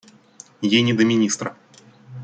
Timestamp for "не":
0.81-0.95